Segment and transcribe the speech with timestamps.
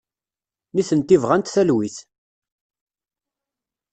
[0.75, 1.97] Nitenti bɣant talwit.